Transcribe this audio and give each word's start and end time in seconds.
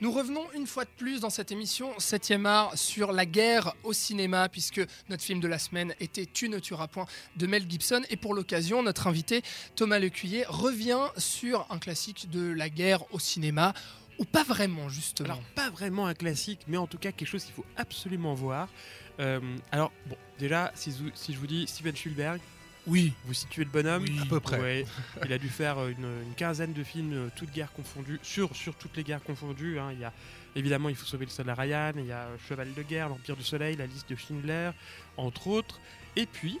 Nous 0.00 0.12
revenons 0.12 0.46
une 0.54 0.68
fois 0.68 0.84
de 0.84 0.90
plus 0.96 1.20
dans 1.20 1.30
cette 1.30 1.50
émission 1.50 1.90
7e 1.98 2.46
art 2.46 2.78
sur 2.78 3.10
la 3.10 3.26
guerre 3.26 3.74
au 3.82 3.92
cinéma, 3.92 4.48
puisque 4.48 4.80
notre 5.08 5.24
film 5.24 5.40
de 5.40 5.48
la 5.48 5.58
semaine 5.58 5.92
était 5.98 6.24
Tu 6.24 6.48
ne 6.48 6.60
tueras 6.60 6.86
point 6.86 7.06
de 7.34 7.46
Mel 7.48 7.68
Gibson. 7.68 8.02
Et 8.08 8.16
pour 8.16 8.32
l'occasion, 8.32 8.84
notre 8.84 9.08
invité 9.08 9.42
Thomas 9.74 9.98
Lecuyer 9.98 10.44
revient 10.46 11.08
sur 11.16 11.66
un 11.70 11.80
classique 11.80 12.30
de 12.30 12.52
la 12.52 12.68
guerre 12.68 13.12
au 13.12 13.18
cinéma, 13.18 13.74
ou 14.20 14.24
pas 14.24 14.44
vraiment 14.44 14.88
justement. 14.88 15.40
Pas 15.56 15.70
vraiment 15.70 16.06
un 16.06 16.14
classique, 16.14 16.60
mais 16.68 16.76
en 16.76 16.86
tout 16.86 16.98
cas 16.98 17.10
quelque 17.10 17.28
chose 17.28 17.42
qu'il 17.42 17.54
faut 17.54 17.66
absolument 17.76 18.34
voir. 18.34 18.68
Euh, 19.18 19.40
alors 19.72 19.90
bon, 20.06 20.16
déjà, 20.38 20.70
si 20.76 20.92
je 20.92 21.38
vous 21.38 21.46
dis 21.48 21.66
Steven 21.66 21.96
Spielberg, 21.96 22.40
oui, 22.88 23.12
vous 23.26 23.34
situez 23.34 23.64
le 23.64 23.70
bonhomme 23.70 24.02
Oui, 24.02 24.18
à 24.22 24.26
peu 24.26 24.40
près. 24.40 24.58
Ouais, 24.60 24.86
il 25.24 25.32
a 25.32 25.38
dû 25.38 25.48
faire 25.48 25.78
euh, 25.78 25.90
une, 25.90 26.04
une 26.26 26.34
quinzaine 26.34 26.72
de 26.72 26.82
films, 26.82 27.12
euh, 27.12 27.28
toutes 27.36 27.52
guerres 27.52 27.72
confondues, 27.72 28.18
sur, 28.22 28.54
sur 28.56 28.74
toutes 28.74 28.96
les 28.96 29.04
guerres 29.04 29.22
confondues. 29.22 29.78
hein. 29.78 29.90
Il 29.92 30.00
y 30.00 30.04
a 30.04 30.12
évidemment 30.56 30.88
Il 30.88 30.96
faut 30.96 31.06
sauver 31.06 31.24
le 31.26 31.30
soldat 31.30 31.54
Ryan, 31.54 31.92
il 31.96 32.06
y 32.06 32.12
a 32.12 32.22
euh, 32.26 32.36
Cheval 32.48 32.72
de 32.74 32.82
guerre, 32.82 33.08
L'Empire 33.08 33.36
du 33.36 33.44
Soleil, 33.44 33.76
La 33.76 33.86
liste 33.86 34.08
de 34.10 34.16
Schindler, 34.16 34.70
entre 35.16 35.46
autres. 35.48 35.80
Et 36.16 36.26
puis, 36.26 36.58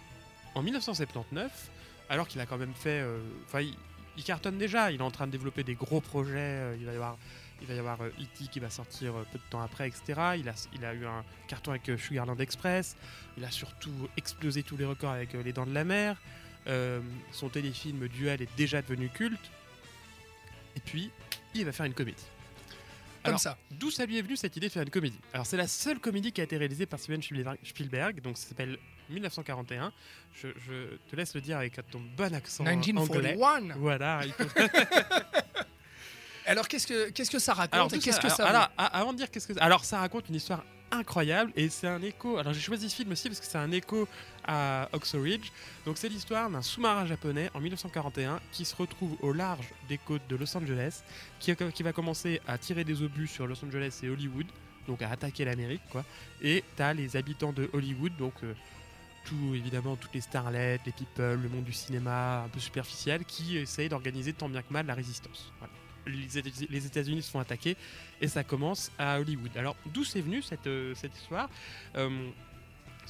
en 0.54 0.62
1979, 0.62 1.70
alors 2.08 2.28
qu'il 2.28 2.40
a 2.40 2.46
quand 2.46 2.58
même 2.58 2.74
fait. 2.74 3.00
euh, 3.00 3.18
Enfin, 3.46 3.60
il, 3.62 3.74
il 4.16 4.24
cartonne 4.24 4.58
déjà, 4.58 4.90
il 4.90 5.00
est 5.00 5.02
en 5.04 5.10
train 5.10 5.26
de 5.26 5.32
développer 5.32 5.62
des 5.64 5.74
gros 5.74 6.00
projets. 6.00 6.34
euh, 6.36 6.76
il 6.78 6.86
va 6.86 6.92
y 6.92 6.96
avoir. 6.96 7.16
Il 7.60 7.66
va 7.66 7.74
y 7.74 7.78
avoir 7.78 8.00
euh, 8.02 8.08
E.T. 8.20 8.46
qui 8.50 8.60
va 8.60 8.70
sortir 8.70 9.16
euh, 9.16 9.24
peu 9.32 9.38
de 9.38 9.42
temps 9.50 9.60
après, 9.60 9.88
etc. 9.88 10.02
Il 10.38 10.48
a, 10.48 10.54
il 10.74 10.84
a 10.84 10.94
eu 10.94 11.04
un 11.06 11.24
carton 11.48 11.72
avec 11.72 11.88
euh, 11.88 11.98
Sugarland 11.98 12.38
Express. 12.38 12.96
Il 13.36 13.44
a 13.44 13.50
surtout 13.50 14.08
explosé 14.16 14.62
tous 14.62 14.76
les 14.76 14.84
records 14.84 15.10
avec 15.10 15.32
Les 15.32 15.52
Dents 15.52 15.66
de 15.66 15.74
la 15.74 15.84
Mer. 15.84 16.16
Euh, 16.68 17.00
son 17.32 17.48
téléfilm 17.48 18.06
Duel 18.08 18.42
est 18.42 18.56
déjà 18.56 18.80
devenu 18.82 19.08
culte. 19.08 19.50
Et 20.76 20.80
puis, 20.80 21.10
il 21.54 21.64
va 21.64 21.72
faire 21.72 21.86
une 21.86 21.94
comédie. 21.94 22.22
comme 23.24 23.30
Alors, 23.30 23.40
ça. 23.40 23.58
D'où 23.72 23.90
ça 23.90 24.06
lui 24.06 24.18
est 24.18 24.22
venu 24.22 24.36
cette 24.36 24.56
idée 24.56 24.68
de 24.68 24.72
faire 24.72 24.82
une 24.84 24.90
comédie? 24.90 25.18
Alors, 25.32 25.46
c'est 25.46 25.56
la 25.56 25.66
seule 25.66 25.98
comédie 25.98 26.30
qui 26.30 26.40
a 26.40 26.44
été 26.44 26.56
réalisée 26.56 26.86
par 26.86 27.00
Steven 27.00 27.20
Spielberg, 27.22 28.20
donc 28.20 28.38
ça 28.38 28.48
s'appelle 28.48 28.78
1941. 29.10 29.92
Je, 30.34 30.48
je 30.68 30.96
te 31.10 31.16
laisse 31.16 31.34
le 31.34 31.40
dire 31.40 31.56
avec 31.58 31.80
ton 31.90 32.00
bon 32.16 32.32
accent 32.34 32.64
anglais. 32.64 32.76
1941. 32.76 33.76
Voilà. 33.78 34.20
il 34.24 34.32
faut- 34.32 34.44
Alors 36.48 36.66
qu'est-ce 36.68 36.86
que 36.86 37.10
qu'est-ce 37.10 37.30
que 37.30 37.38
ça 37.38 37.54
raconte 37.54 37.74
Alors, 37.74 37.86
et 37.86 37.98
tout 37.98 38.00
qu'est-ce 38.04 38.18
que 38.20 38.26
alors, 38.26 38.36
ça 38.36 38.46
alors, 38.48 38.68
avant 38.76 39.12
de 39.12 39.18
dire 39.18 39.30
qu'est-ce 39.30 39.46
que 39.46 39.54
ça- 39.54 39.62
alors 39.62 39.84
ça 39.84 39.98
raconte 40.00 40.28
une 40.28 40.34
histoire 40.34 40.64
incroyable 40.90 41.52
et 41.54 41.68
c'est 41.68 41.86
un 41.86 42.00
écho. 42.02 42.38
Alors 42.38 42.52
j'ai 42.54 42.60
choisi 42.60 42.88
ce 42.88 42.96
film 42.96 43.12
aussi 43.12 43.28
parce 43.28 43.40
que 43.40 43.46
c'est 43.46 43.58
un 43.58 43.70
écho 43.72 44.08
à 44.46 44.88
Oxo 44.92 45.20
Ridge. 45.20 45.50
Donc 45.84 45.98
c'est 45.98 46.08
l'histoire 46.08 46.48
d'un 46.48 46.62
sous-marin 46.62 47.04
japonais 47.06 47.50
en 47.54 47.60
1941 47.60 48.40
qui 48.52 48.64
se 48.64 48.74
retrouve 48.74 49.16
au 49.20 49.32
large 49.32 49.66
des 49.88 49.98
côtes 49.98 50.26
de 50.28 50.36
Los 50.36 50.56
Angeles, 50.56 51.02
qui, 51.40 51.54
qui 51.74 51.82
va 51.82 51.92
commencer 51.92 52.40
à 52.48 52.56
tirer 52.56 52.84
des 52.84 53.02
obus 53.02 53.26
sur 53.26 53.46
Los 53.46 53.62
Angeles 53.64 54.00
et 54.02 54.08
Hollywood, 54.08 54.46
donc 54.86 55.02
à 55.02 55.10
attaquer 55.10 55.44
l'Amérique 55.44 55.82
quoi. 55.90 56.04
Et 56.40 56.64
t'as 56.76 56.94
les 56.94 57.16
habitants 57.16 57.52
de 57.52 57.68
Hollywood, 57.74 58.16
donc 58.16 58.32
euh, 58.42 58.54
tout 59.26 59.54
évidemment 59.54 59.96
toutes 59.96 60.14
les 60.14 60.22
starlets, 60.22 60.80
les 60.86 60.92
people, 60.92 61.38
le 61.38 61.48
monde 61.50 61.64
du 61.64 61.74
cinéma 61.74 62.44
un 62.44 62.48
peu 62.48 62.60
superficiel, 62.60 63.26
qui 63.26 63.58
essayent 63.58 63.90
d'organiser 63.90 64.32
tant 64.32 64.48
bien 64.48 64.62
que 64.62 64.72
mal 64.72 64.86
la 64.86 64.94
résistance. 64.94 65.52
Voilà. 65.58 65.72
Les 66.08 66.38
États- 66.38 66.66
les 66.68 66.86
États-Unis 66.86 67.22
se 67.22 67.30
font 67.30 67.40
attaquer 67.40 67.76
et 68.20 68.28
ça 68.28 68.42
commence 68.44 68.90
à 68.98 69.20
Hollywood. 69.20 69.56
Alors 69.56 69.76
d'où 69.86 70.04
c'est 70.04 70.20
venu 70.20 70.42
cette, 70.42 70.66
euh, 70.66 70.94
histoire? 71.16 71.48
Euh, 71.96 72.30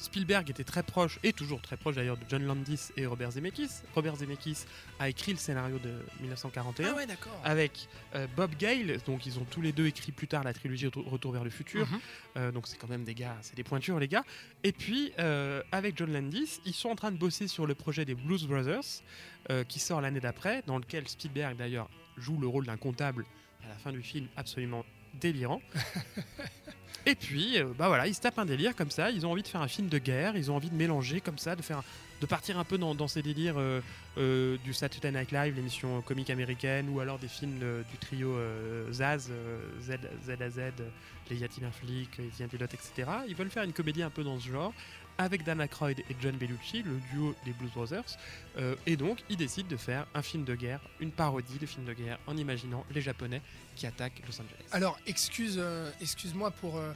Spielberg 0.01 0.49
était 0.49 0.63
très 0.63 0.81
proche, 0.83 1.19
et 1.23 1.33
toujours 1.33 1.61
très 1.61 1.77
proche 1.77 1.95
d'ailleurs, 1.95 2.17
de 2.17 2.23
John 2.29 2.43
Landis 2.45 2.89
et 2.97 3.05
Robert 3.05 3.31
Zemeckis. 3.31 3.69
Robert 3.95 4.15
Zemeckis 4.15 4.65
a 4.99 5.09
écrit 5.09 5.33
le 5.33 5.37
scénario 5.37 5.77
de 5.79 5.91
1941 6.21 6.89
Ah 6.91 6.95
ouais, 6.95 7.05
avec 7.43 7.87
euh, 8.15 8.25
Bob 8.35 8.55
Gale, 8.57 8.99
donc 9.05 9.25
ils 9.25 9.37
ont 9.39 9.45
tous 9.45 9.61
les 9.61 9.71
deux 9.71 9.87
écrit 9.87 10.11
plus 10.11 10.27
tard 10.27 10.43
la 10.43 10.53
trilogie 10.53 10.87
Retour 10.87 11.33
vers 11.33 11.43
le 11.43 11.49
futur, 11.49 11.87
Mhm. 11.89 11.99
Euh, 12.37 12.51
donc 12.51 12.67
c'est 12.67 12.77
quand 12.77 12.87
même 12.89 13.03
des 13.03 13.13
gars, 13.15 13.37
c'est 13.41 13.55
des 13.55 13.63
pointures 13.63 13.99
les 13.99 14.07
gars. 14.07 14.23
Et 14.63 14.71
puis 14.71 15.11
euh, 15.19 15.61
avec 15.71 15.97
John 15.97 16.11
Landis, 16.13 16.59
ils 16.65 16.73
sont 16.73 16.89
en 16.89 16.95
train 16.95 17.11
de 17.11 17.17
bosser 17.17 17.47
sur 17.47 17.67
le 17.67 17.75
projet 17.75 18.05
des 18.05 18.15
Blues 18.15 18.45
Brothers, 18.47 19.03
qui 19.67 19.79
sort 19.79 19.99
l'année 20.01 20.19
d'après, 20.19 20.63
dans 20.67 20.77
lequel 20.77 21.07
Spielberg 21.07 21.57
d'ailleurs 21.57 21.89
joue 22.17 22.37
le 22.37 22.47
rôle 22.47 22.65
d'un 22.65 22.77
comptable 22.77 23.25
à 23.65 23.69
la 23.69 23.75
fin 23.75 23.91
du 23.91 24.01
film, 24.03 24.27
absolument 24.37 24.85
délirant. 25.15 25.61
Et 27.05 27.15
puis, 27.15 27.57
euh, 27.57 27.65
bah 27.77 27.87
voilà, 27.87 28.07
ils 28.07 28.13
se 28.13 28.21
tapent 28.21 28.39
un 28.39 28.45
délire 28.45 28.75
comme 28.75 28.91
ça. 28.91 29.11
Ils 29.11 29.25
ont 29.25 29.31
envie 29.31 29.43
de 29.43 29.47
faire 29.47 29.61
un 29.61 29.67
film 29.67 29.87
de 29.87 29.97
guerre. 29.97 30.35
Ils 30.35 30.51
ont 30.51 30.55
envie 30.55 30.69
de 30.69 30.75
mélanger 30.75 31.21
comme 31.21 31.37
ça, 31.37 31.55
de 31.55 31.61
faire, 31.61 31.81
de 32.21 32.25
partir 32.25 32.59
un 32.59 32.63
peu 32.63 32.77
dans, 32.77 33.07
ces 33.07 33.21
délires 33.21 33.57
euh, 33.57 33.81
euh, 34.17 34.57
du 34.63 34.73
Saturday 34.73 35.11
Night 35.11 35.31
Live, 35.31 35.55
l'émission 35.55 36.01
comique 36.01 36.29
américaine, 36.29 36.89
ou 36.89 36.99
alors 36.99 37.19
des 37.19 37.27
films 37.27 37.59
du 37.89 37.97
trio 37.97 38.35
Zaz, 38.91 39.31
Z, 39.81 39.97
Z 40.25 40.41
à 40.41 40.49
Z, 40.49 40.59
les 41.29 41.37
Y 41.37 41.63
etc. 42.73 43.09
Ils 43.27 43.35
veulent 43.35 43.49
faire 43.49 43.63
une 43.63 43.73
comédie 43.73 44.03
un 44.03 44.09
peu 44.09 44.23
dans 44.23 44.39
ce 44.39 44.49
genre, 44.49 44.73
avec 45.19 45.43
Dan 45.43 45.59
Aykroyd 45.59 45.99
et 45.99 46.15
John 46.21 46.35
Belushi, 46.37 46.81
le 46.81 46.95
duo 47.11 47.35
des 47.45 47.51
Blues 47.51 47.71
Brothers. 47.73 48.17
Euh, 48.57 48.75
et 48.87 48.95
donc, 48.95 49.19
ils 49.29 49.35
décident 49.37 49.67
de 49.67 49.75
faire 49.75 50.07
un 50.15 50.21
film 50.21 50.45
de 50.45 50.55
guerre, 50.55 50.79
une 51.01 51.11
parodie 51.11 51.59
de 51.59 51.65
film 51.65 51.85
de 51.85 51.93
guerre, 51.93 52.17
en 52.25 52.37
imaginant 52.37 52.85
les 52.91 53.01
Japonais 53.01 53.41
qui 53.75 53.85
attaquent 53.85 54.21
Los 54.25 54.41
Angeles. 54.41 54.65
Alors, 54.71 54.97
excuse, 55.07 55.57
euh, 55.59 55.91
excuse-moi 56.01 56.51
pour 56.51 56.77
euh, 56.77 56.93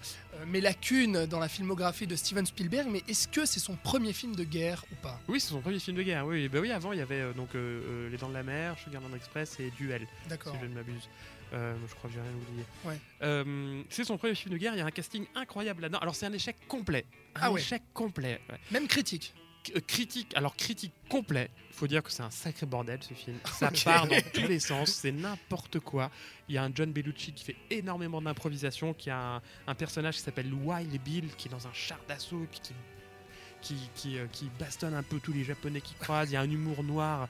mes 0.48 0.62
lacunes 0.62 1.26
dans 1.26 1.40
la 1.40 1.50
filmographie 1.50 2.08
de 2.08 2.16
Steven 2.16 2.46
Spielberg, 2.46 2.88
mais 2.90 3.04
est-ce 3.10 3.28
que 3.28 3.46
c'est 3.46 3.60
son 3.60 3.76
premier 3.76 4.14
film 4.14 4.36
de 4.36 4.46
guerre 4.46 4.86
ou 4.92 4.96
pas? 4.96 5.20
Oui, 5.28 5.42
c'est 5.42 5.50
son 5.50 5.62
premier 5.62 5.80
film 5.80 5.98
de 5.98 6.04
guerre. 6.04 6.26
Oui, 6.26 6.48
bah 6.48 6.60
oui 6.62 6.72
avant 6.72 6.94
il 6.94 7.00
y 7.00 7.02
avait 7.02 7.34
donc 7.34 7.50
Les 7.54 8.18
Dents 8.18 8.30
de 8.30 8.34
la 8.34 8.44
Mer, 8.44 8.78
Sugarland 8.84 9.14
Express 9.16 9.60
et 9.60 9.72
Duel, 9.78 10.08
D'accord. 10.30 10.54
si 10.54 10.62
je 10.62 10.66
ne 10.66 10.74
m'abuse. 10.74 11.10
Euh, 11.54 11.76
je 11.88 11.94
crois 11.96 12.10
que 12.10 12.16
j'ai 12.16 12.22
rien 12.22 12.32
oublié. 12.34 12.66
Ouais. 12.86 12.98
Euh, 13.22 13.84
c'est 13.90 14.04
son 14.04 14.18
premier 14.18 14.36
film 14.36 14.54
de 14.54 14.58
guerre. 14.58 14.74
Il 14.74 14.80
y 14.80 14.82
a 14.82 14.86
un 14.86 14.92
casting 14.92 15.26
incroyable 15.36 15.82
là-dedans. 15.84 16.00
Alors 16.00 16.16
c'est 16.16 16.26
un 16.26 16.34
échec 16.34 16.56
complet. 16.68 17.06
Un 17.36 17.40
Ah 17.44 17.52
ouais. 17.52 17.62
échec 17.62 17.82
complet. 17.94 18.42
ouais. 18.50 18.60
Même 18.72 18.88
critique. 18.88 19.34
C- 19.66 19.74
euh, 19.76 19.80
critique. 19.82 20.34
Alors 20.36 20.56
critique 20.56 20.94
complet. 21.10 21.50
Il 21.70 21.76
faut 21.76 21.88
dire 21.88 22.02
que 22.04 22.12
c'est 22.12 22.24
un 22.24 22.32
sacré 22.32 22.66
bordel 22.66 23.00
ce 23.04 23.14
film. 23.14 23.38
Ça 23.46 23.70
part 23.86 24.08
dans 24.08 24.20
tous 24.34 24.48
les 24.48 24.60
sens. 24.60 24.90
C'est 24.92 25.12
n'importe 25.12 25.80
quoi. 25.80 26.10
Il 26.50 26.56
y 26.56 26.58
a 26.58 26.64
un 26.64 26.72
John 26.74 26.92
Belushi 26.92 27.34
qui 27.34 27.44
fait 27.46 27.56
énormément 27.70 28.22
d'improvisation, 28.22 28.94
qui 28.94 29.10
a 29.10 29.36
un, 29.36 29.42
un 29.68 29.76
personnage 29.76 30.16
qui 30.16 30.22
s'appelle 30.22 30.52
Wild 30.54 31.02
Bill, 31.04 31.36
qui 31.36 31.48
est 31.48 31.52
dans 31.52 31.68
un 31.68 31.74
char 31.74 32.00
d'assaut, 32.08 32.46
qui 32.52 32.74
qui, 33.62 33.78
qui, 33.96 34.18
qui 34.34 34.50
bastonne 34.60 34.94
un 34.94 35.04
peu 35.04 35.22
tous 35.22 35.32
les 35.32 35.46
Japonais 35.46 35.80
qui 35.80 35.94
croisent. 35.94 36.30
Il 36.30 36.34
y 36.34 36.36
a 36.36 36.42
un 36.42 36.52
humour 36.52 36.84
noir 36.84 37.30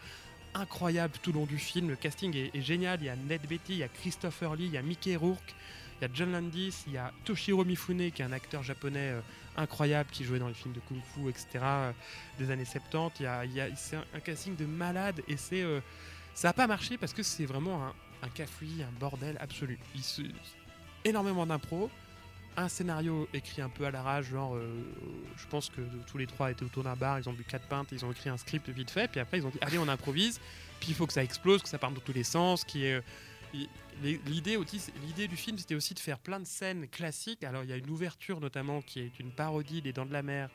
incroyable 0.55 1.13
tout 1.21 1.31
au 1.31 1.33
long 1.33 1.45
du 1.45 1.57
film. 1.57 1.89
Le 1.89 1.95
casting 1.95 2.35
est, 2.35 2.61
génial. 2.61 2.99
Il 3.01 3.05
y 3.05 3.09
a 3.09 3.15
Ned 3.15 3.41
Beatty, 3.47 3.73
il 3.73 3.77
y 3.77 3.83
a 3.83 3.87
Christopher 3.87 4.55
Lee, 4.55 4.65
il 4.65 4.71
y 4.73 4.77
a 4.77 4.81
Mickey 4.81 5.15
Rourke, 5.15 5.55
il 5.99 6.03
y 6.03 6.05
a 6.05 6.09
John 6.13 6.31
Landis, 6.31 6.83
il 6.87 6.93
y 6.93 6.97
a 6.97 7.11
Toshiro 7.25 7.63
Mifune, 7.65 8.11
qui 8.11 8.21
est 8.21 8.25
un 8.25 8.31
acteur 8.31 8.63
japonais 8.63 9.11
euh, 9.11 9.21
incroyable 9.57 10.09
qui 10.11 10.23
jouait 10.23 10.39
dans 10.39 10.47
les 10.47 10.53
films 10.53 10.73
de 10.73 10.79
Kung 10.81 10.99
Fu, 11.13 11.29
etc. 11.29 11.47
euh, 11.63 11.91
des 12.39 12.51
années 12.51 12.65
70. 12.65 13.19
Il 13.19 13.23
y 13.23 13.27
a, 13.27 13.45
y 13.45 13.61
a- 13.61 13.75
c'est 13.75 13.95
un, 13.97 14.05
un 14.13 14.19
casting 14.19 14.55
de 14.55 14.65
malade 14.65 15.21
et 15.27 15.37
c'est, 15.37 15.61
euh, 15.61 15.79
ça 16.33 16.49
n'a 16.49 16.53
pas 16.53 16.67
marché 16.67 16.97
parce 16.97 17.13
que 17.13 17.23
c'est 17.23 17.45
vraiment 17.45 17.83
un, 17.87 17.93
un 18.23 18.29
cafouillis, 18.29 18.83
un 18.83 18.99
bordel 18.99 19.37
absolu. 19.39 19.77
Il 19.95 20.03
se- 20.03 20.21
énormément 21.05 21.45
d'impro, 21.45 21.89
un 22.57 22.67
scénario 22.69 23.27
écrit 23.33 23.61
un 23.61 23.69
peu 23.69 23.85
à 23.85 23.91
l'arrache, 23.91 24.25
genre, 24.27 24.55
euh, 24.55 24.81
je 25.37 25.47
pense 25.47 25.69
que 25.69 25.81
tous 26.07 26.17
les 26.17 26.27
trois 26.27 26.51
étaient 26.51 26.63
autour 26.63 26.83
d'un 26.83 26.95
bar, 26.95 27.19
ils 27.19 27.27
ont 27.29 27.33
bu 27.33 27.43
quatre 27.43 27.67
pintes, 27.67 27.89
ils 27.91 28.03
ont 28.05 28.11
écrit 28.11 28.29
un 28.29 28.37
script 28.37 28.69
vite 28.69 28.91
fait, 28.91 29.09
puis 29.09 29.19
après 29.19 29.37
ils 29.39 29.45
ont 29.45 29.49
dit 29.49 29.57
allez 29.61 29.77
on 29.77 29.87
improvise, 29.87 30.39
puis 30.79 30.89
il 30.89 30.95
faut 30.95 31.07
que 31.07 31.13
ça 31.13 31.23
explose, 31.23 31.61
que 31.63 31.69
ça 31.69 31.77
parte 31.79 31.93
dans 31.93 32.01
tous 32.01 32.13
les 32.13 32.23
sens, 32.23 32.63
qui 32.63 32.85
est 32.85 32.93
euh, 32.93 33.01
L'idée 34.01 34.57
l'idée 35.05 35.27
du 35.27 35.35
film, 35.37 35.59
c'était 35.59 35.75
aussi 35.75 35.93
de 35.93 35.99
faire 35.99 36.17
plein 36.17 36.39
de 36.39 36.45
scènes 36.47 36.87
classiques. 36.87 37.43
Alors, 37.43 37.63
il 37.63 37.69
y 37.69 37.73
a 37.73 37.77
une 37.77 37.89
ouverture 37.91 38.39
notamment 38.39 38.81
qui 38.81 38.99
est 38.99 39.19
une 39.19 39.29
parodie 39.31 39.83
des 39.83 39.93
Dents 39.93 40.07
de 40.07 40.11
la 40.13 40.23
Mer, 40.23 40.49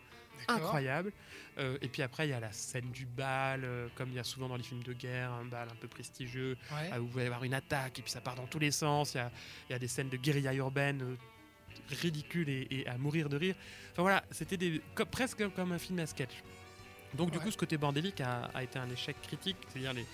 incroyable. 0.48 1.12
Euh, 1.58 1.78
et 1.80 1.86
puis 1.88 2.02
après, 2.02 2.26
il 2.26 2.30
y 2.30 2.34
a 2.34 2.40
la 2.40 2.50
scène 2.50 2.90
du 2.90 3.06
bal, 3.06 3.62
euh, 3.62 3.86
comme 3.94 4.08
il 4.08 4.16
y 4.16 4.18
a 4.18 4.24
souvent 4.24 4.48
dans 4.48 4.56
les 4.56 4.64
films 4.64 4.82
de 4.82 4.92
guerre, 4.92 5.30
un 5.30 5.44
bal 5.44 5.68
un 5.70 5.76
peu 5.76 5.86
prestigieux, 5.86 6.56
Ouais. 6.72 6.98
où 6.98 7.04
il 7.04 7.12
va 7.12 7.22
y 7.22 7.26
avoir 7.26 7.44
une 7.44 7.54
attaque, 7.54 8.00
et 8.00 8.02
puis 8.02 8.10
ça 8.10 8.20
part 8.20 8.34
dans 8.34 8.48
tous 8.48 8.58
les 8.58 8.72
sens. 8.72 9.14
Il 9.14 9.18
y 9.18 9.20
a, 9.20 9.30
il 9.68 9.72
y 9.72 9.76
a 9.76 9.78
des 9.78 9.88
scènes 9.88 10.08
de 10.08 10.16
guérilla 10.16 10.52
urbaine 10.54 11.16
ridicules 11.90 12.48
et, 12.48 12.66
et 12.70 12.86
à 12.88 12.96
mourir 12.98 13.28
de 13.28 13.36
rire. 13.36 13.54
Enfin 13.92 14.02
voilà, 14.02 14.24
c'était 14.30 14.56
des, 14.56 14.80
presque 15.10 15.42
comme 15.54 15.72
un 15.72 15.78
film 15.78 15.98
à 16.00 16.06
sketch. 16.06 16.32
Donc 17.14 17.30
du 17.30 17.38
coup, 17.38 17.50
ce 17.50 17.56
côté 17.56 17.76
bordélique 17.78 18.20
a, 18.20 18.50
a 18.54 18.62
été 18.62 18.78
un 18.78 18.88
échec 18.90 19.16
critique, 19.22 19.56
c'est-à-dire 19.68 19.94
les, 19.94 20.04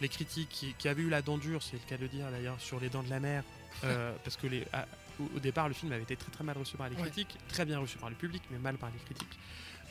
les 0.00 0.08
critiques 0.08 0.48
qui, 0.48 0.74
qui 0.74 0.88
avaient 0.88 1.02
eu 1.02 1.08
la 1.08 1.22
dent 1.22 1.38
dure, 1.38 1.62
c'est 1.62 1.74
le 1.76 1.88
cas 1.88 1.96
de 1.96 2.06
dire 2.06 2.30
d'ailleurs, 2.30 2.60
sur 2.60 2.80
les 2.80 2.88
dents 2.88 3.02
de 3.02 3.10
la 3.10 3.20
mer, 3.20 3.44
euh, 3.84 4.12
parce 4.24 4.36
que 4.36 4.46
les, 4.48 4.64
à- 4.72 4.86
au, 5.20 5.36
au 5.36 5.40
départ, 5.40 5.68
le 5.68 5.74
film 5.74 5.92
avait 5.92 6.02
été 6.02 6.16
très 6.16 6.30
très 6.30 6.44
mal 6.44 6.56
reçu 6.58 6.76
par 6.76 6.88
les 6.88 6.96
Ouais. 6.96 7.02
critiques, 7.02 7.36
très 7.48 7.64
bien 7.64 7.78
reçu 7.78 7.98
par 7.98 8.08
le 8.10 8.16
public, 8.16 8.42
mais 8.50 8.58
mal 8.58 8.76
par 8.76 8.90
les 8.90 8.98
critiques. 9.04 9.38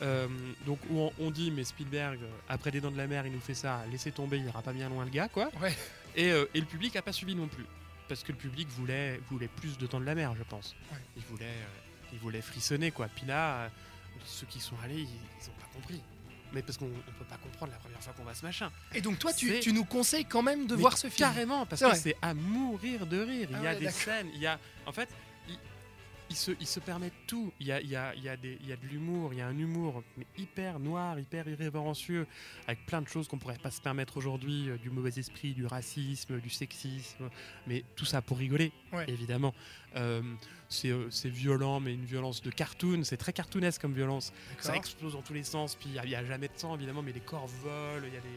Euh, 0.03 0.27
donc 0.67 0.77
où 0.91 0.99
on, 0.99 1.11
on 1.19 1.31
dit 1.31 1.49
mais 1.49 1.63
Spielberg 1.63 2.19
euh, 2.21 2.27
après 2.49 2.69
les 2.69 2.79
dents 2.81 2.91
de 2.91 2.97
la 2.97 3.07
mer 3.07 3.25
il 3.25 3.31
nous 3.31 3.39
fait 3.39 3.55
ça 3.55 3.83
laissez 3.91 4.11
tomber 4.11 4.37
il 4.37 4.45
ira 4.45 4.61
pas 4.61 4.71
bien 4.71 4.89
loin 4.89 5.03
le 5.03 5.09
gars 5.09 5.27
quoi 5.27 5.49
Ouais. 5.59 5.75
et, 6.15 6.29
euh, 6.31 6.45
et 6.53 6.59
le 6.59 6.67
public 6.67 6.95
a 6.97 7.01
pas 7.01 7.11
suivi 7.11 7.33
non 7.33 7.47
plus 7.47 7.65
parce 8.07 8.23
que 8.23 8.31
le 8.31 8.37
public 8.37 8.67
voulait 8.69 9.19
voulait 9.29 9.47
plus 9.49 9.77
de 9.77 9.87
dents 9.87 9.99
de 9.99 10.05
la 10.05 10.15
mer 10.15 10.33
je 10.37 10.43
pense 10.43 10.75
Ouais. 10.91 10.97
il 11.17 11.23
voulait 11.23 11.45
euh, 11.45 12.11
il 12.13 12.19
voulait 12.19 12.41
frissonner 12.41 12.91
quoi 12.91 13.07
puis 13.07 13.25
là 13.25 13.63
euh, 13.63 13.69
ceux 14.25 14.45
qui 14.47 14.59
sont 14.59 14.75
allés 14.83 15.01
ils, 15.01 15.07
ils 15.07 15.49
ont 15.49 15.53
pas 15.59 15.67
compris 15.73 16.01
mais 16.53 16.61
parce 16.61 16.77
qu'on 16.77 16.85
on 16.85 17.11
peut 17.19 17.25
pas 17.25 17.37
comprendre 17.37 17.73
la 17.73 17.77
première 17.77 18.01
fois 18.01 18.13
qu'on 18.13 18.23
voit 18.23 18.33
ce 18.33 18.45
machin. 18.45 18.71
Et 18.93 19.01
donc 19.01 19.19
toi, 19.19 19.33
tu, 19.33 19.59
tu 19.59 19.73
nous 19.73 19.83
conseilles 19.83 20.23
quand 20.23 20.41
même 20.41 20.65
de 20.65 20.75
Mais 20.75 20.81
voir 20.81 20.97
ce 20.97 21.09
film. 21.09 21.27
Carrément, 21.29 21.65
parce 21.65 21.81
que 21.81 21.93
c'est 21.93 22.15
à 22.21 22.33
mourir 22.33 23.05
de 23.05 23.19
rire. 23.19 23.49
Ah 23.53 23.57
il 23.57 23.63
y 23.63 23.67
a 23.67 23.71
ouais, 23.73 23.79
des 23.79 23.89
scènes, 23.91 24.29
il 24.33 24.39
y 24.39 24.47
a. 24.47 24.57
En 24.85 24.93
fait, 24.93 25.09
se, 26.37 26.51
il 26.59 26.67
se 26.67 26.79
permet 26.79 27.11
tout. 27.27 27.51
Il 27.59 27.67
y 27.67 27.71
a, 27.71 27.81
il 27.81 27.89
y 27.89 27.95
a, 27.95 28.13
il 28.15 28.23
y 28.23 28.29
a, 28.29 28.37
des, 28.37 28.57
il 28.61 28.67
y 28.67 28.71
a 28.71 28.77
de 28.77 28.85
l'humour, 28.87 29.33
il 29.33 29.39
y 29.39 29.41
a 29.41 29.47
un 29.47 29.57
humour 29.57 30.03
mais 30.17 30.25
hyper 30.37 30.79
noir, 30.79 31.19
hyper 31.19 31.47
irrévérencieux, 31.47 32.25
avec 32.67 32.85
plein 32.85 33.01
de 33.01 33.07
choses 33.07 33.27
qu'on 33.27 33.37
pourrait 33.37 33.57
pas 33.57 33.71
se 33.71 33.81
permettre 33.81 34.17
aujourd'hui, 34.17 34.69
euh, 34.69 34.77
du 34.77 34.89
mauvais 34.89 35.11
esprit, 35.17 35.53
du 35.53 35.65
racisme, 35.65 36.39
du 36.39 36.49
sexisme, 36.49 37.29
mais 37.67 37.83
tout 37.95 38.05
ça 38.05 38.21
pour 38.21 38.37
rigoler, 38.37 38.71
Ouais. 38.93 39.05
évidemment. 39.09 39.53
Euh, 39.95 40.21
c'est 40.69 40.89
euh, 40.91 41.09
c'est 41.09 41.29
violent, 41.29 41.79
mais 41.79 41.93
une 41.93 42.05
violence 42.05 42.41
de 42.41 42.51
cartoon, 42.51 43.03
c'est 43.03 43.17
très 43.17 43.33
cartoonesque 43.33 43.81
comme 43.81 43.93
violence. 43.93 44.31
Ça 44.59 44.75
explose 44.75 45.13
dans 45.13 45.21
tous 45.21 45.33
les 45.33 45.43
sens, 45.43 45.75
puis 45.75 45.89
il 45.89 45.95
y 45.95 45.99
a- 45.99 46.05
il 46.05 46.11
y 46.11 46.15
a, 46.15 46.23
jamais 46.25 46.47
de 46.49 46.53
sang, 46.57 46.75
évidemment, 46.75 47.01
mais 47.01 47.13
les 47.13 47.19
corps 47.21 47.47
volent, 47.47 48.05
il 48.05 48.13
y 48.13 48.17
a 48.17 48.21
des... 48.21 48.27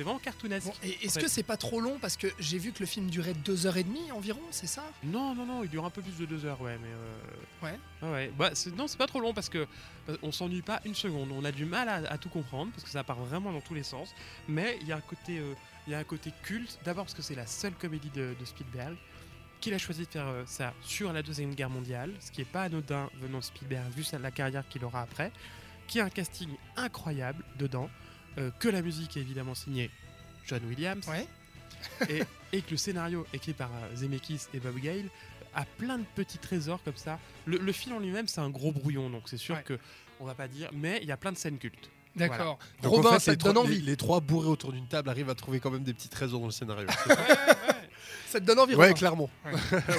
C'est 0.00 0.04
vraiment 0.04 0.18
cartoonesque. 0.18 0.66
Bon, 0.66 0.72
et 0.82 0.96
est-ce 1.04 1.18
En 1.18 1.22
que 1.22 1.28
c'est 1.28 1.42
pas 1.42 1.58
trop 1.58 1.78
long 1.78 1.98
Parce 2.00 2.16
que 2.16 2.26
j'ai 2.38 2.56
vu 2.56 2.72
que 2.72 2.78
le 2.80 2.86
film 2.86 3.10
durait 3.10 3.34
deux 3.34 3.66
heures 3.66 3.76
et 3.76 3.82
demie 3.84 4.10
environ, 4.12 4.40
c'est 4.50 4.66
ça? 4.66 4.82
Non, 5.04 5.34
non, 5.34 5.44
non, 5.44 5.62
il 5.62 5.68
dure 5.68 5.84
un 5.84 5.90
peu 5.90 6.00
plus 6.00 6.16
de 6.16 6.24
deux 6.24 6.46
heures, 6.46 6.58
ouais, 6.62 6.78
mais. 6.80 6.88
euh, 6.88 7.76
Ouais. 8.10 8.32
Bah, 8.38 8.50
non, 8.78 8.88
c'est 8.88 8.96
pas 8.96 9.06
trop 9.06 9.20
long 9.20 9.34
parce 9.34 9.50
que 9.50 9.66
parce- 10.06 10.18
on 10.22 10.32
s'ennuie 10.32 10.62
pas 10.62 10.80
une 10.86 10.94
seconde. 10.94 11.30
On 11.32 11.44
a 11.44 11.52
du 11.52 11.66
mal 11.66 11.90
à, 11.90 11.96
à 12.10 12.16
tout 12.16 12.30
comprendre 12.30 12.72
parce 12.72 12.82
que 12.84 12.88
ça 12.88 13.04
part 13.04 13.20
vraiment 13.22 13.52
dans 13.52 13.60
tous 13.60 13.74
les 13.74 13.82
sens. 13.82 14.14
Mais 14.48 14.78
il 14.80 14.88
y 14.88 14.92
a 14.92 14.96
un 14.96 15.00
côté, 15.02 15.38
euh, 15.38 15.52
il 15.86 15.90
y 15.90 15.94
a 15.94 15.98
un 15.98 16.04
côté 16.04 16.32
culte. 16.44 16.78
D'abord 16.82 17.04
parce 17.04 17.12
que 17.14 17.20
c'est 17.20 17.34
la 17.34 17.46
seule 17.46 17.74
comédie 17.74 18.08
de, 18.08 18.34
de 18.40 18.44
Spielberg 18.46 18.96
qu'il 19.60 19.74
a 19.74 19.78
choisi 19.78 20.06
de 20.06 20.08
faire 20.10 20.26
euh, 20.28 20.44
ça 20.46 20.72
sur 20.80 21.12
la 21.12 21.22
deuxième 21.22 21.54
guerre 21.54 21.68
mondiale, 21.68 22.14
ce 22.20 22.30
qui 22.30 22.40
est 22.40 22.46
pas 22.46 22.62
anodin 22.62 23.10
venant 23.20 23.40
de 23.40 23.44
Spielberg 23.44 23.84
vu 23.94 24.02
la 24.18 24.30
carrière 24.30 24.66
qu'il 24.70 24.82
aura 24.82 25.02
après. 25.02 25.30
Qui 25.88 26.00
a 26.00 26.06
un 26.06 26.08
casting 26.10 26.48
incroyable 26.76 27.44
dedans, 27.58 27.90
euh, 28.38 28.50
que 28.58 28.68
la 28.68 28.82
musique 28.82 29.16
est 29.16 29.20
évidemment 29.20 29.54
signée 29.54 29.90
John 30.46 30.62
Williams 30.68 31.06
Ouais. 31.08 31.26
et, 32.08 32.22
et 32.52 32.62
que 32.62 32.70
le 32.72 32.76
scénario 32.76 33.26
écrit 33.32 33.52
par 33.52 33.70
euh, 33.72 33.96
Zemeckis 33.96 34.42
et 34.54 34.60
Bob 34.60 34.78
Gale 34.78 35.08
a 35.54 35.64
plein 35.64 35.98
de 35.98 36.04
petits 36.14 36.38
trésors 36.38 36.82
comme 36.84 36.96
ça. 36.96 37.18
Le, 37.46 37.58
le 37.58 37.72
film 37.72 37.96
en 37.96 37.98
lui-même, 37.98 38.28
c'est 38.28 38.40
un 38.40 38.50
gros 38.50 38.70
brouillon, 38.72 39.10
donc 39.10 39.22
c'est 39.26 39.36
sûr 39.36 39.56
Ouais. 39.56 39.62
que 39.62 39.78
on 40.20 40.24
va 40.24 40.34
pas 40.34 40.48
dire, 40.48 40.68
mais 40.72 40.98
il 41.02 41.08
y 41.08 41.12
a 41.12 41.16
plein 41.16 41.32
de 41.32 41.38
scènes 41.38 41.58
cultes. 41.58 41.90
D'accord. 42.14 42.58
Donc, 42.82 42.92
Robin, 42.92 43.08
en 43.08 43.12
fait, 43.14 43.18
ça 43.20 43.30
les 43.30 43.38
te 43.38 43.44
donne 43.44 43.54
trois- 43.54 43.64
envie. 43.64 43.76
Les, 43.80 43.86
les 43.92 43.96
trois 43.96 44.20
bourrés 44.20 44.48
autour 44.48 44.72
d'une 44.72 44.86
table 44.86 45.08
arrivent 45.08 45.30
à 45.30 45.34
trouver 45.34 45.60
quand 45.60 45.70
même 45.70 45.84
des 45.84 45.94
petits 45.94 46.08
trésors 46.08 46.40
dans 46.40 46.46
le 46.46 46.52
scénario. 46.52 46.86
Ça 48.28 48.40
te 48.40 48.44
donne 48.44 48.58
envie, 48.58 48.74
ouais, 48.74 48.94
clairement. 48.94 49.30
Ouais. 49.44 49.52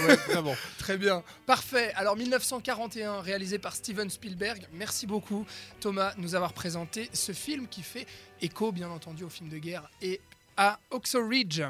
Ouais, 0.07 0.15
vraiment. 0.27 0.55
Très 0.77 0.97
bien. 0.97 1.23
Parfait. 1.45 1.91
Alors 1.95 2.15
1941, 2.15 3.21
réalisé 3.21 3.59
par 3.59 3.75
Steven 3.75 4.09
Spielberg. 4.09 4.65
Merci 4.73 5.07
beaucoup 5.07 5.45
Thomas 5.79 6.13
de 6.15 6.21
nous 6.21 6.35
avoir 6.35 6.53
présenté 6.53 7.09
ce 7.13 7.31
film 7.31 7.67
qui 7.67 7.81
fait 7.83 8.07
écho 8.41 8.71
bien 8.71 8.89
entendu 8.89 9.23
au 9.23 9.29
film 9.29 9.49
de 9.49 9.57
guerre 9.57 9.89
et 10.01 10.21
à 10.57 10.79
Oxo 10.91 11.25
Ridge. 11.27 11.61